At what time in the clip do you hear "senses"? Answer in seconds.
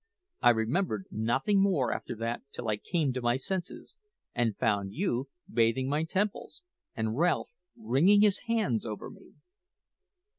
3.37-3.99